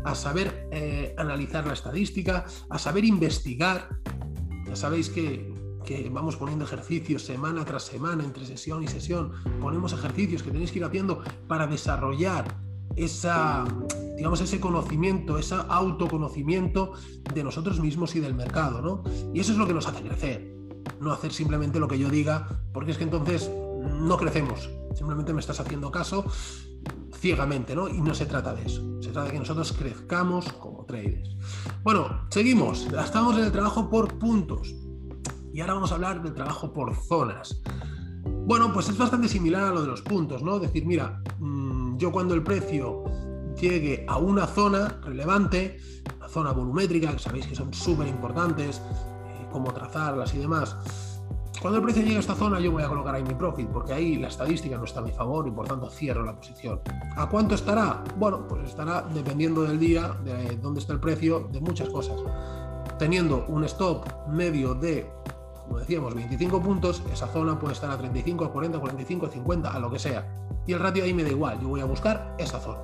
a 0.04 0.16
saber 0.16 0.68
eh, 0.72 1.13
analizar 1.20 1.68
la 1.68 1.74
estadística, 1.74 2.48
a 2.72 2.80
saber 2.80 3.06
investigar. 3.06 3.88
Ya 4.66 4.75
sabéis 4.75 5.10
que, 5.10 5.57
que, 5.88 6.10
vamos 6.10 6.36
poniendo 6.36 6.65
ejercicios 6.65 7.24
semana 7.24 7.63
tras 7.63 7.84
semana, 7.84 8.25
entre 8.25 8.46
sesión 8.46 8.84
y 8.84 8.88
sesión, 8.88 9.32
ponemos 9.62 9.94
ejercicios 9.94 10.44
que 10.44 10.51
tenéis 10.51 10.74
que 10.74 10.79
ir 10.79 10.86
haciendo 10.86 11.24
para 11.48 11.65
desarrollar 11.65 12.58
esa, 12.98 13.63
digamos, 14.17 14.41
ese 14.41 14.60
conocimiento, 14.60 15.38
ese 15.38 15.56
autoconocimiento 15.70 16.91
de 17.34 17.41
nosotros 17.41 17.79
mismos 17.79 18.17
y 18.17 18.20
del 18.20 18.36
mercado, 18.36 18.82
¿no? 18.82 19.03
Y 19.34 19.39
eso 19.39 19.53
es 19.53 19.58
lo 19.58 19.65
que 19.65 19.74
nos 19.74 19.88
hace 19.88 20.03
crecer, 20.03 20.53
no 21.00 21.13
hacer 21.13 21.32
simplemente 21.32 21.79
lo 21.79 21.88
que 21.88 21.98
yo 21.98 22.10
diga, 22.10 22.60
porque 22.74 22.91
es 22.91 22.98
que 22.98 23.06
entonces 23.06 23.50
no 23.50 24.17
crecemos, 24.17 24.70
simplemente 24.94 25.34
me 25.34 25.39
estás 25.39 25.62
haciendo 25.62 25.89
caso 25.89 26.25
ciegamente, 27.15 27.75
¿no? 27.75 27.88
Y 27.88 28.01
no 28.01 28.13
se 28.13 28.25
trata 28.25 28.53
de 28.53 28.63
eso, 28.63 28.84
se 29.01 29.12
trata 29.12 29.27
de 29.27 29.32
que 29.32 29.39
nosotros 29.39 29.72
crezcamos 29.72 30.51
como 30.51 30.84
traders. 30.84 31.38
Bueno, 31.82 32.27
seguimos, 32.29 32.88
estamos 32.88 33.38
en 33.38 33.46
el 33.46 33.51
trabajo 33.53 33.89
por 33.89 34.20
puntos 34.20 34.75
y 35.58 35.62
ahora 35.62 35.74
vamos 35.74 35.92
a 35.92 35.96
hablar 35.96 36.22
del 36.22 36.36
trabajo 36.36 36.72
por 36.72 36.94
zonas. 36.94 37.60
Bueno, 38.46 38.72
pues 38.72 38.90
es 38.90 38.98
bastante 38.98 39.28
similar 39.28 39.64
a 39.64 39.72
lo 39.72 39.82
de 39.82 39.88
los 39.88 40.04
puntos, 40.04 40.44
¿no? 40.44 40.60
Decir, 40.60 40.86
mira, 40.86 41.20
mm, 41.40 41.98
yo 41.98 42.12
cuando 42.12 42.36
el 42.36 42.44
precio 42.44 43.04
llegue 43.60 44.06
a 44.08 44.20
una 44.20 44.46
zona 44.46 45.00
relevante, 45.02 45.80
la 46.20 46.30
zona 46.30 46.52
volumétrica, 46.52 47.12
que 47.12 47.18
sabéis 47.18 47.48
que 47.48 47.56
son 47.56 47.74
súper 47.74 48.08
importantes, 48.08 48.78
eh, 48.78 49.48
cómo 49.52 49.74
trazarlas 49.74 50.32
y 50.36 50.38
demás, 50.38 50.78
cuando 51.60 51.80
el 51.80 51.84
precio 51.84 52.04
llegue 52.04 52.18
a 52.18 52.20
esta 52.20 52.36
zona 52.36 52.60
yo 52.60 52.72
voy 52.72 52.84
a 52.84 52.88
colocar 52.88 53.16
ahí 53.16 53.24
mi 53.24 53.34
profit, 53.34 53.68
porque 53.70 53.94
ahí 53.94 54.18
la 54.18 54.28
estadística 54.28 54.78
no 54.78 54.84
está 54.84 55.00
a 55.00 55.04
mi 55.04 55.12
favor 55.12 55.48
y 55.48 55.52
por 55.52 55.68
tanto 55.68 55.90
cierro 55.90 56.24
la 56.24 56.36
posición. 56.36 56.82
¿A 57.16 57.28
cuánto 57.30 57.56
estará? 57.56 58.04
Bueno, 58.16 58.48
pues 58.48 58.70
estará 58.70 59.02
dependiendo 59.12 59.64
del 59.64 59.80
día, 59.80 60.16
de 60.24 60.56
dónde 60.58 60.82
está 60.82 60.94
el 60.94 61.00
precio, 61.00 61.50
de 61.52 61.60
muchas 61.62 61.90
cosas. 61.90 62.22
Teniendo 63.00 63.46
un 63.48 63.64
stop 63.64 64.06
medio 64.28 64.76
de, 64.76 65.16
como 65.67 65.79
decíamos, 65.79 66.15
25 66.15 66.62
puntos, 66.62 67.03
esa 67.12 67.27
zona 67.27 67.59
puede 67.59 67.74
estar 67.74 67.91
a 67.91 67.97
35, 67.97 68.45
a 68.45 68.51
40, 68.51 68.79
45, 68.79 69.27
50, 69.27 69.71
a 69.71 69.79
lo 69.79 69.91
que 69.91 70.00
sea. 70.00 70.25
Y 70.65 70.74
el 70.74 70.79
ratio 70.79 71.03
ahí 71.03 71.13
me 71.13 71.24
da 71.24 71.29
igual, 71.29 71.59
yo 71.59 71.67
voy 71.67 71.81
a 71.81 71.86
buscar 71.86 72.36
esa 72.38 72.59
zona. 72.59 72.79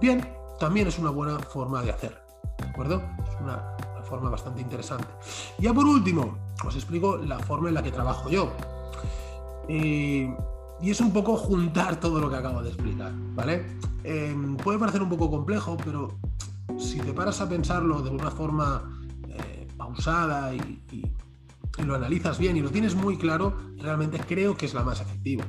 Bien, 0.00 0.26
también 0.58 0.88
es 0.88 0.98
una 0.98 1.10
buena 1.10 1.38
forma 1.38 1.82
de 1.82 1.90
hacer. 1.90 2.22
¿De 2.58 2.68
acuerdo? 2.68 3.02
Es 3.26 3.40
una 3.40 3.76
forma 4.04 4.28
bastante 4.28 4.60
interesante. 4.60 5.08
Ya 5.58 5.72
por 5.72 5.86
último, 5.86 6.36
os 6.66 6.74
explico 6.74 7.16
la 7.16 7.38
forma 7.38 7.68
en 7.68 7.74
la 7.74 7.82
que 7.82 7.92
trabajo 7.92 8.28
yo. 8.28 8.52
y 9.68 10.90
es 10.90 11.00
un 11.00 11.12
poco 11.12 11.36
juntar 11.36 12.00
todo 12.00 12.20
lo 12.20 12.30
que 12.30 12.36
acabo 12.36 12.62
de 12.62 12.70
explicar, 12.70 13.12
¿vale? 13.34 13.66
Em, 14.02 14.56
puede 14.56 14.78
parecer 14.78 15.02
un 15.02 15.08
poco 15.08 15.30
complejo, 15.30 15.76
pero 15.84 16.18
si 16.78 16.98
te 17.00 17.12
paras 17.12 17.40
a 17.40 17.48
pensarlo 17.48 18.00
de 18.00 18.10
una 18.10 18.30
forma 18.30 18.82
eh, 19.28 19.68
pausada 19.76 20.54
y, 20.54 21.14
lo 21.78 21.94
analizas 21.94 22.38
bien 22.38 22.56
y 22.56 22.60
lo 22.60 22.70
tienes 22.70 22.94
muy 22.94 23.16
claro, 23.16 23.56
realmente 23.78 24.20
creo 24.26 24.56
que 24.56 24.66
es 24.66 24.74
la 24.74 24.82
más 24.82 25.00
efectiva. 25.00 25.44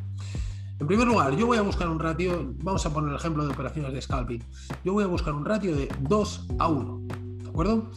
En 0.79 0.87
primer 0.87 1.07
lugar, 1.07 1.35
yo 1.35 1.45
voy 1.45 1.57
a 1.57 1.61
buscar 1.61 1.87
un 1.89 1.99
ratio, 1.99 2.53
vamos 2.63 2.85
a 2.85 2.93
poner 2.93 3.11
el 3.11 3.15
ejemplo 3.15 3.45
de 3.45 3.53
operaciones 3.53 3.93
de 3.93 4.01
scalping, 4.01 4.43
yo 4.83 4.93
voy 4.93 5.03
a 5.03 5.07
buscar 5.07 5.33
un 5.33 5.45
ratio 5.45 5.75
de 5.75 5.87
2 6.01 6.47
a 6.57 6.67
1, 6.67 7.01
¿de 7.43 7.49
acuerdo? 7.49 7.91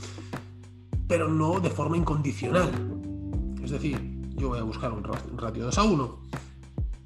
pero 1.07 1.29
no 1.29 1.61
de 1.61 1.71
forma 1.71 1.97
incondicional. 1.97 2.71
Es 3.63 3.71
decir, 3.71 3.99
yo 4.37 4.49
voy 4.49 4.59
a 4.59 4.63
buscar 4.63 4.93
un 4.93 5.05
ratio 5.39 5.65
2 5.65 5.79
a 5.79 5.83
1, 5.83 6.23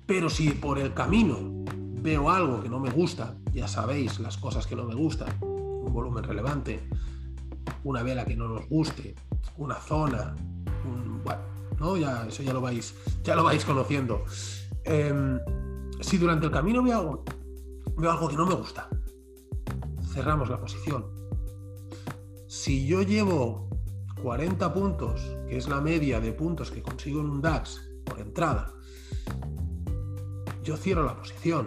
pero 0.06 0.30
si 0.30 0.50
por 0.50 0.78
el 0.78 0.94
camino 0.94 1.64
veo 2.00 2.30
algo 2.30 2.62
que 2.62 2.68
no 2.68 2.80
me 2.80 2.90
gusta, 2.90 3.36
ya 3.52 3.68
sabéis 3.68 4.20
las 4.20 4.38
cosas 4.38 4.66
que 4.66 4.76
no 4.76 4.84
me 4.84 4.94
gustan, 4.94 5.28
un 5.40 5.92
volumen 5.92 6.24
relevante, 6.24 6.88
una 7.84 8.02
vela 8.02 8.24
que 8.24 8.36
no 8.36 8.48
nos 8.48 8.68
guste, 8.68 9.14
una 9.56 9.76
zona, 9.76 10.34
bueno, 11.24 11.40
¿no? 11.78 11.96
ya, 11.96 12.26
eso 12.26 12.42
ya 12.42 12.52
lo 12.52 12.60
vais, 12.60 12.94
ya 13.22 13.34
lo 13.34 13.44
vais 13.44 13.64
conociendo. 13.64 14.24
Em, 14.84 15.38
si 16.00 16.18
durante 16.18 16.46
el 16.46 16.52
camino 16.52 16.82
veo 16.82 16.98
algo, 16.98 17.24
veo 17.96 18.10
algo 18.10 18.28
que 18.28 18.36
no 18.36 18.46
me 18.46 18.54
gusta, 18.54 18.88
cerramos 20.12 20.48
la 20.48 20.60
posición. 20.60 21.06
Si 22.46 22.86
yo 22.86 23.02
llevo 23.02 23.68
40 24.22 24.72
puntos, 24.72 25.20
que 25.48 25.56
es 25.56 25.68
la 25.68 25.80
media 25.80 26.20
de 26.20 26.32
puntos 26.32 26.70
que 26.70 26.82
consigo 26.82 27.20
en 27.20 27.30
un 27.30 27.40
DAX 27.40 27.80
por 28.04 28.18
entrada, 28.20 28.72
yo 30.62 30.76
cierro 30.76 31.04
la 31.04 31.16
posición. 31.16 31.66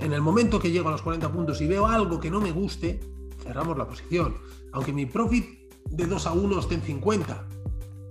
En 0.00 0.12
el 0.12 0.20
momento 0.20 0.58
que 0.58 0.70
llego 0.70 0.88
a 0.88 0.92
los 0.92 1.02
40 1.02 1.30
puntos 1.32 1.60
y 1.60 1.66
veo 1.66 1.86
algo 1.86 2.20
que 2.20 2.30
no 2.30 2.40
me 2.40 2.52
guste, 2.52 3.00
cerramos 3.42 3.76
la 3.78 3.86
posición. 3.86 4.36
Aunque 4.72 4.92
mi 4.92 5.06
profit 5.06 5.72
de 5.90 6.06
2 6.06 6.26
a 6.26 6.32
1 6.32 6.58
esté 6.58 6.74
en 6.76 6.82
50, 6.82 7.48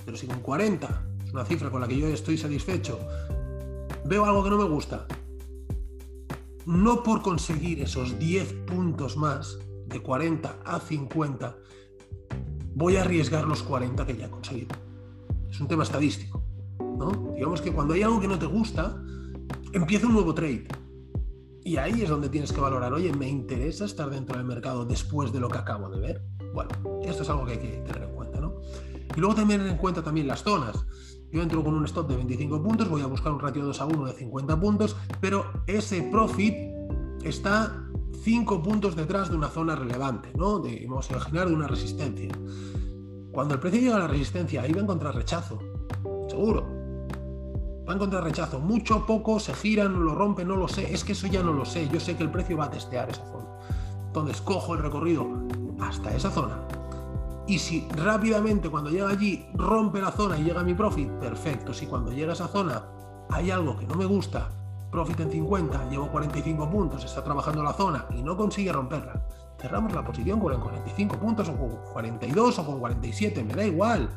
pero 0.06 0.18
si 0.18 0.28
con 0.28 0.40
40 0.40 1.06
es 1.26 1.34
una 1.34 1.46
cifra 1.46 1.70
con 1.70 1.82
la 1.82 1.88
que 1.88 1.98
yo 1.98 2.08
estoy 2.08 2.38
satisfecho, 2.38 3.00
veo 4.06 4.26
algo 4.26 4.44
que 4.44 4.50
no 4.50 4.58
me 4.58 4.66
gusta, 4.66 5.06
no 6.66 7.04
por 7.04 7.22
conseguir 7.22 7.82
esos 7.82 8.18
10 8.20 8.54
puntos 8.66 9.18
más, 9.18 9.58
de 9.92 10.00
40 10.02 10.56
a 10.64 10.80
50, 10.80 11.56
voy 12.76 12.96
a 12.96 13.02
arriesgar 13.02 13.46
los 13.46 13.62
40 13.64 14.06
que 14.06 14.16
ya 14.16 14.28
he 14.28 14.30
conseguido. 14.30 14.76
Es 15.50 15.60
un 15.60 15.68
tema 15.68 15.84
estadístico. 15.84 16.44
¿no? 16.80 17.34
Digamos 17.36 17.62
que 17.62 17.72
cuando 17.72 17.94
hay 17.94 18.04
algo 18.04 18.20
que 18.20 18.28
no 18.28 18.40
te 18.40 18.46
gusta, 18.46 19.02
empieza 19.74 20.08
un 20.08 20.14
nuevo 20.14 20.34
trade. 20.34 20.68
Y 21.64 21.78
ahí 21.78 22.02
es 22.02 22.10
donde 22.10 22.30
tienes 22.30 22.52
que 22.52 22.62
valorar, 22.62 22.94
oye, 22.94 23.14
¿me 23.14 23.28
interesa 23.28 23.86
estar 23.86 24.10
dentro 24.10 24.38
del 24.38 24.46
mercado 24.46 24.86
después 24.86 25.32
de 25.32 25.40
lo 25.40 25.50
que 25.50 25.60
acabo 25.60 25.90
de 25.90 26.00
ver? 26.00 26.24
Bueno, 26.54 26.72
esto 27.04 27.24
es 27.24 27.30
algo 27.30 27.46
que 27.46 27.54
hay 27.54 27.60
que 27.60 27.68
tener 27.86 28.04
en. 28.04 28.11
Y 29.16 29.20
luego 29.20 29.36
tener 29.36 29.62
en 29.62 29.78
cuenta 29.78 30.04
también 30.04 30.28
las 30.28 30.44
zonas. 30.44 30.86
Yo 31.32 31.42
entro 31.42 31.64
con 31.64 31.74
un 31.74 31.86
stop 31.86 32.10
de 32.10 32.18
25 32.18 32.62
puntos, 32.62 32.90
voy 32.90 33.02
a 33.02 33.08
buscar 33.08 33.32
un 33.32 33.40
ratio 33.40 33.64
2 33.66 33.82
a 33.82 33.86
1 33.86 34.06
de 34.06 34.14
50 34.14 34.60
puntos, 34.60 34.98
pero 35.22 35.46
ese 35.66 36.04
profit 36.04 36.54
está 37.24 37.88
5 38.24 38.62
puntos 38.62 38.96
detrás 38.96 39.30
de 39.30 39.38
una 39.38 39.48
zona 39.48 39.76
relevante, 39.76 40.32
¿no? 40.36 40.60
De, 40.60 40.86
vamos 40.90 41.10
a 41.10 41.14
imaginar 41.14 41.48
de 41.48 41.56
una 41.56 41.68
resistencia. 41.68 42.30
Cuando 43.32 43.54
el 43.54 43.60
precio 43.62 43.80
llega 43.80 43.96
a 43.96 44.00
la 44.00 44.08
resistencia, 44.08 44.62
ahí 44.62 44.74
va 44.74 44.82
a 44.82 44.84
encontrar 44.84 45.16
rechazo, 45.16 45.58
seguro. 46.28 46.82
Va 47.88 47.94
a 47.94 47.96
encontrar 47.96 48.24
rechazo. 48.24 48.60
Mucho 48.60 49.06
poco 49.06 49.40
se 49.40 49.54
giran, 49.54 50.04
lo 50.04 50.14
rompen, 50.14 50.48
no 50.48 50.56
lo 50.56 50.68
sé. 50.68 50.94
Es 50.94 51.04
que 51.04 51.14
eso 51.14 51.28
ya 51.28 51.42
no 51.42 51.52
lo 51.52 51.66
sé. 51.66 51.88
Yo 51.90 52.00
sé 52.00 52.16
que 52.16 52.24
el 52.24 52.30
precio 52.30 52.58
va 52.58 52.66
a 52.66 52.72
testear 52.72 53.10
esa 53.10 53.26
zona. 53.26 53.48
Entonces 54.06 54.42
cojo 54.42 54.76
el 54.76 54.82
recorrido 54.82 55.28
hasta 55.80 56.14
esa 56.14 56.30
zona. 56.30 56.60
Y 57.48 57.60
si 57.60 57.88
rápidamente 57.90 58.70
cuando 58.70 58.90
llega 58.90 59.10
allí 59.10 59.46
rompe 59.54 60.02
la 60.02 60.12
zona 60.12 60.38
y 60.38 60.44
llega 60.44 60.64
mi 60.64 60.74
profit, 60.74 61.10
perfecto. 61.14 61.74
Si 61.74 61.88
cuando 61.88 62.12
llega 62.12 62.32
a 62.32 62.34
esa 62.34 62.48
zona 62.48 62.84
hay 63.30 63.52
algo 63.52 63.78
que 63.78 63.88
no 63.88 63.96
me 63.96 64.06
gusta, 64.06 64.50
profit 64.92 65.20
en 65.22 65.32
50, 65.32 65.90
llevo 65.90 66.08
45 66.12 66.70
puntos, 66.70 67.04
está 67.04 67.24
trabajando 67.24 67.64
la 67.64 67.74
zona 67.74 68.06
y 68.12 68.22
no 68.22 68.38
consigue 68.38 68.72
romperla, 68.72 69.26
cerramos 69.60 69.94
la 69.94 70.04
posición 70.04 70.40
con 70.40 70.60
45 70.60 71.18
puntos 71.18 71.50
o 71.50 71.56
con 71.56 71.70
42 71.94 72.60
o 72.60 72.66
con 72.66 72.80
47, 72.80 73.44
me 73.44 73.54
da 73.56 73.66
igual. 73.66 74.10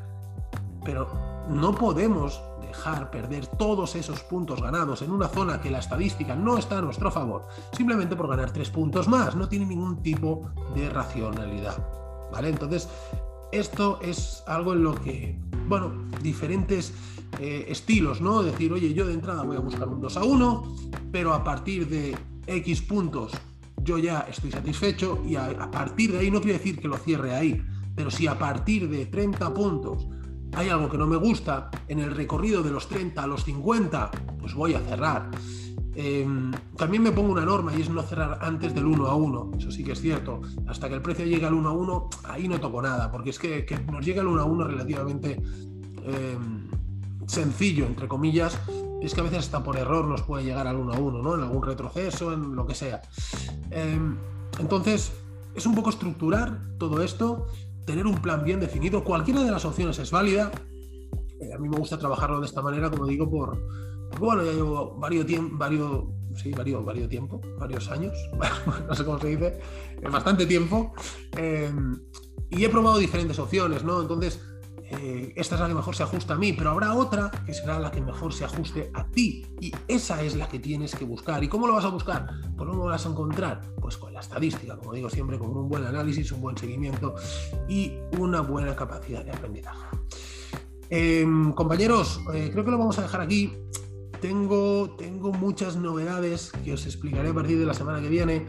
Pero 0.85 1.09
no 1.49 1.75
podemos 1.75 2.43
dejar 2.61 3.11
perder 3.11 3.47
todos 3.47 3.95
esos 3.95 4.21
puntos 4.21 4.61
ganados 4.61 5.01
en 5.03 5.13
una 5.13 5.29
zona 5.29 5.61
que 5.61 5.71
la 5.71 5.79
estadística 5.79 6.35
no 6.35 6.59
está 6.59 6.79
a 6.79 6.83
nuestro 6.83 7.11
favor, 7.11 7.47
simplemente 7.73 8.17
por 8.17 8.29
ganar 8.29 8.51
tres 8.51 8.71
puntos 8.71 9.09
más, 9.09 9.37
no 9.37 9.49
tiene 9.49 9.67
ningún 9.67 10.03
tipo 10.03 10.51
de 10.75 10.91
racionalidad. 10.91 12.04
Entonces, 12.43 12.89
esto 13.53 14.01
es 14.03 14.43
algo 14.47 14.73
en 14.73 14.83
lo 14.83 14.95
que, 14.95 15.39
bueno, 15.69 15.93
diferentes 16.23 16.93
eh, 17.41 17.67
estilos, 17.69 18.21
¿no? 18.21 18.43
Decir, 18.43 18.73
oye, 18.73 18.93
yo 18.95 19.07
de 19.07 19.15
entrada 19.15 19.43
voy 19.43 19.57
a 19.57 19.61
buscar 19.61 19.89
un 19.89 20.01
2 20.01 20.17
a 20.17 20.25
1, 20.25 20.77
pero 21.13 21.35
a 21.35 21.45
partir 21.45 21.89
de 21.89 22.17
X 22.47 22.83
puntos 22.83 23.33
yo 23.83 23.99
ya 23.99 24.27
estoy 24.31 24.51
satisfecho 24.51 25.23
y 25.27 25.37
a, 25.37 25.71
partir 25.71 26.13
de 26.13 26.19
ahí 26.19 26.31
no 26.31 26.41
quiere 26.41 26.59
decir 26.59 26.79
que 26.79 26.89
lo 26.89 26.97
cierre 26.97 27.35
ahí, 27.35 27.63
pero 27.95 28.11
si 28.11 28.27
a 28.27 28.39
partir 28.39 28.89
de 28.89 29.07
30 29.07 29.53
puntos 29.53 30.07
hay 30.53 30.69
algo 30.69 30.89
que 30.89 30.97
no 30.97 31.07
me 31.07 31.17
gusta, 31.17 31.71
en 31.89 31.99
el 31.99 32.15
recorrido 32.15 32.63
de 32.63 32.71
los 32.71 32.89
30 32.89 33.23
a 33.23 33.27
los 33.27 33.45
50, 33.45 34.11
pues 34.39 34.55
voy 34.55 34.75
a 34.75 34.81
cerrar. 34.81 35.31
Em, 35.97 36.53
también 36.77 37.03
me 37.03 37.13
pongo 37.13 37.33
una 37.33 37.45
norma 37.45 37.73
y 37.77 37.83
es 37.83 37.89
no 37.89 38.03
cerrar 38.03 38.39
antes 38.43 38.75
del 38.75 38.87
1 38.87 39.07
a 39.07 39.15
1, 39.15 39.51
eso 39.59 39.71
sí 39.71 39.85
que 39.85 39.93
es 39.93 40.01
cierto. 40.01 40.41
Hasta 40.67 40.89
que 40.89 40.95
el 40.95 41.03
precio 41.03 41.25
llegue 41.25 41.47
al 41.47 41.55
1 41.55 41.69
a 41.69 41.73
1, 41.73 42.09
ahí 42.25 42.49
no 42.49 42.61
toco 42.61 42.83
nada, 42.83 43.11
porque 43.11 43.31
es 43.31 43.39
que, 43.39 43.67
nos 43.91 44.05
llega 44.05 44.23
el 44.23 44.29
1 44.29 44.43
a 44.43 44.45
1 44.45 44.65
relativamente... 44.67 45.43
Em, 46.07 46.65
sencillo, 47.27 47.87
entre 47.87 48.09
comillas, 48.09 48.59
es 49.01 49.15
que 49.15 49.21
a 49.21 49.25
veces 49.25 49.41
hasta 49.41 49.63
por 49.63 49.77
error 49.77 50.05
nos 50.07 50.23
puede 50.23 50.45
llegar 50.45 50.67
al 50.67 50.77
uno 50.77 50.93
a 50.95 50.99
uno, 50.99 51.23
¿no? 51.23 51.35
En 51.35 51.43
algún 51.43 51.63
retroceso, 51.63 52.33
en 52.33 52.55
lo 52.55 52.67
que 52.67 52.75
sea. 52.75 53.03
Em, 53.71 54.17
entonces, 54.59 55.13
es 55.55 55.67
un 55.67 55.75
poco 55.75 55.91
estructurar 55.91 56.61
todo 56.79 57.03
esto, 57.03 57.47
tener 57.87 58.07
un 58.07 58.17
plan 58.17 58.45
bien 58.45 58.61
definido. 58.61 59.05
Cualquiera 59.05 59.43
de 59.43 59.51
las 59.51 59.65
opciones 59.65 59.99
es 59.99 60.11
válida. 60.11 60.51
Eh, 61.41 61.53
a 61.53 61.59
mí 61.59 61.69
me 61.69 61.77
gusta 61.77 61.99
trabajarlo 61.99 62.41
de 62.41 62.47
esta 62.47 62.63
manera, 62.63 62.91
como 62.91 63.07
digo, 63.07 63.31
por, 63.31 63.59
bueno, 64.19 64.45
ya 64.45 64.53
llevo 64.53 64.97
varios, 64.97 65.27
varios, 65.53 66.05
sí, 66.35 66.51
varios, 66.53 66.85
varios 66.85 67.09
tiempo, 67.09 67.41
varios 67.59 67.91
años, 67.91 68.13
no 68.89 68.95
sé 68.95 69.05
cómo 69.05 69.19
se 69.19 69.29
dice, 69.29 69.61
bastante 70.11 70.47
tiempo. 70.47 70.93
Em, 71.37 72.01
y 72.51 72.65
he 72.65 72.69
probado 72.69 72.99
diferentes 72.99 73.39
opciones, 73.39 73.83
¿no? 73.83 74.01
Entonces, 74.01 74.41
eh, 74.91 75.33
esta 75.35 75.55
es 75.55 75.61
la 75.61 75.69
que 75.69 75.75
mejor 75.75 75.97
se 75.97 76.03
ajusta 76.03 76.35
a 76.35 76.37
mí, 76.37 76.53
pero 76.53 76.71
habrá 76.71 76.95
otra 76.95 77.31
que 77.47 77.55
será 77.55 77.79
la 77.79 77.91
que 77.91 78.01
mejor 78.01 78.33
se 78.33 78.45
ajuste 78.45 78.91
a 78.95 79.07
ti. 79.07 79.47
Y 79.61 79.73
esa 79.89 80.23
es 80.23 80.37
la 80.37 80.49
que 80.49 80.59
tienes 80.59 80.95
que 80.95 81.05
buscar. 81.05 81.43
¿Y 81.43 81.49
cómo 81.49 81.67
lo 81.67 81.75
vas 81.75 81.85
a 81.85 81.89
buscar? 81.89 82.27
¿Cómo 82.57 82.75
lo 82.75 82.85
vas 82.85 83.05
a 83.07 83.09
encontrar? 83.09 83.63
Pues 83.81 83.97
con 83.97 84.13
la 84.13 84.21
estadística, 84.21 84.77
como 84.77 84.93
digo 84.93 85.09
siempre, 85.09 85.39
con 85.39 85.57
un 85.57 85.69
buen 85.69 85.85
análisis, 85.85 86.31
un 86.33 86.41
buen 86.41 86.57
seguimiento 86.57 87.15
y 87.69 87.95
una 88.19 88.41
buena 88.43 88.77
capacidad 88.77 89.25
de 89.25 89.31
aprendizaje. 89.31 89.87
Em, 90.91 91.53
compañeros, 91.53 92.21
eh, 92.35 92.51
creo 92.53 92.65
que 92.65 92.71
lo 92.71 92.79
vamos 92.79 92.99
a 92.99 93.03
dejar 93.03 93.21
aquí. 93.23 93.53
Tengo, 94.25 94.89
tengo 94.97 95.35
muchas 95.35 95.77
novedades 95.77 96.51
que 96.65 96.73
os 96.73 96.87
explicaré 96.87 97.29
a 97.29 97.35
partir 97.35 97.59
de 97.59 97.67
la 97.67 97.75
semana 97.75 98.01
que 98.01 98.09
viene, 98.09 98.47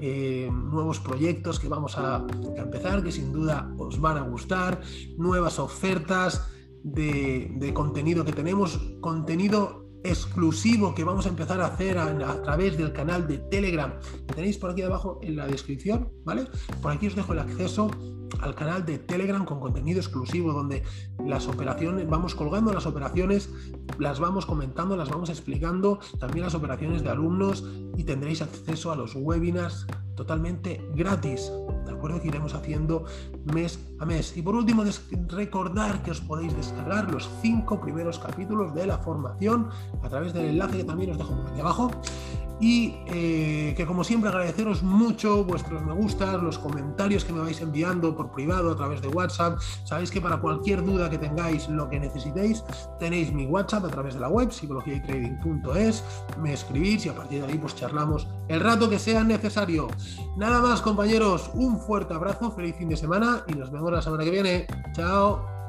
eh, 0.00 0.48
nuevos 0.50 0.98
proyectos 0.98 1.60
que 1.60 1.68
vamos 1.68 1.98
a, 1.98 2.24
empezar, 2.56 3.02
que 3.04 3.12
sin 3.12 3.30
duda 3.30 3.70
os 3.76 4.00
van 4.00 4.16
a 4.16 4.22
gustar, 4.22 4.80
nuevas 5.18 5.58
ofertas 5.58 6.48
de, 6.82 7.70
contenido 7.74 8.24
que 8.24 8.32
tenemos, 8.32 8.80
contenido 9.02 9.84
exclusivo 10.04 10.94
que 10.94 11.04
vamos 11.04 11.26
a 11.26 11.28
empezar 11.28 11.60
a 11.60 11.66
hacer 11.66 11.98
a, 11.98 12.40
través 12.42 12.78
del 12.78 12.94
canal 12.94 13.28
de 13.28 13.36
Telegram. 13.36 14.00
Que 14.26 14.34
tenéis 14.36 14.56
por 14.56 14.70
aquí 14.70 14.80
abajo 14.80 15.18
en 15.20 15.36
la 15.36 15.46
descripción, 15.46 16.10
¿vale? 16.24 16.46
Por 16.80 16.92
aquí 16.92 17.08
os 17.08 17.14
dejo 17.14 17.34
el 17.34 17.40
acceso 17.40 17.90
al 18.40 18.54
canal 18.54 18.86
de 18.86 18.98
Telegram 18.98 19.44
con 19.44 19.60
contenido 19.60 20.00
exclusivo 20.00 20.52
donde 20.52 20.82
las 21.26 21.48
operaciones, 21.48 22.08
vamos 22.08 22.34
colgando 22.34 22.72
las 22.72 22.86
operaciones, 22.86 23.50
las 23.98 24.20
vamos 24.20 24.46
comentando, 24.46 24.96
las 24.96 25.10
vamos 25.10 25.30
explicando, 25.30 25.98
también 26.18 26.44
las 26.44 26.54
operaciones 26.54 27.02
de 27.02 27.10
alumnos 27.10 27.64
y 27.96 28.04
tendréis 28.04 28.42
acceso 28.42 28.92
a 28.92 28.96
los 28.96 29.14
webinars 29.14 29.86
totalmente 30.14 30.80
gratis 30.94 31.50
acuerdo 32.00 32.22
que 32.22 32.28
iremos 32.28 32.54
haciendo 32.54 33.04
mes 33.52 33.78
a 33.98 34.06
mes. 34.06 34.34
Y 34.36 34.40
por 34.40 34.54
último, 34.54 34.82
recordar 35.28 36.02
que 36.02 36.10
os 36.12 36.20
podéis 36.22 36.56
descargar 36.56 37.10
los 37.12 37.28
cinco 37.42 37.78
primeros 37.78 38.18
capítulos 38.18 38.74
de 38.74 38.86
la 38.86 38.96
formación 38.98 39.68
a 40.02 40.08
través 40.08 40.32
del 40.32 40.46
enlace 40.46 40.78
que 40.78 40.84
también 40.84 41.10
os 41.10 41.18
dejo 41.18 41.36
por 41.36 41.50
aquí 41.50 41.60
abajo 41.60 41.90
y 42.58 42.94
eh, 43.06 43.74
que 43.76 43.86
como 43.86 44.04
siempre 44.04 44.28
agradeceros 44.28 44.82
mucho 44.82 45.44
vuestros 45.44 45.82
me 45.82 45.92
gustas, 45.92 46.42
los 46.42 46.58
comentarios 46.58 47.24
que 47.24 47.32
me 47.32 47.40
vais 47.40 47.60
enviando 47.60 48.14
por 48.20 48.30
privado 48.32 48.72
a 48.72 48.76
través 48.76 49.00
de 49.00 49.08
WhatsApp. 49.08 49.58
Sabéis 49.84 50.10
que 50.10 50.20
para 50.20 50.36
cualquier 50.36 50.84
duda 50.84 51.08
que 51.08 51.16
tengáis, 51.16 51.68
lo 51.70 51.88
que 51.88 51.98
necesitéis, 51.98 52.62
tenéis 52.98 53.32
mi 53.32 53.46
WhatsApp 53.46 53.86
a 53.86 53.88
través 53.88 54.12
de 54.14 54.20
la 54.20 54.28
web 54.28 54.50
psicologiaytrading.es, 54.50 56.04
me 56.38 56.52
escribís 56.52 57.06
y 57.06 57.08
a 57.08 57.14
partir 57.14 57.42
de 57.42 57.50
ahí 57.50 57.58
pues 57.58 57.74
charlamos 57.74 58.28
el 58.48 58.60
rato 58.60 58.90
que 58.90 58.98
sea 58.98 59.24
necesario. 59.24 59.88
Nada 60.36 60.60
más 60.60 60.82
compañeros, 60.82 61.50
un 61.54 61.80
fuerte 61.80 62.12
abrazo, 62.12 62.50
feliz 62.50 62.76
fin 62.76 62.90
de 62.90 62.96
semana 62.96 63.42
y 63.48 63.54
nos 63.54 63.70
vemos 63.70 63.90
la 63.90 64.02
semana 64.02 64.24
que 64.24 64.30
viene. 64.30 64.66
Chao. 64.92 65.59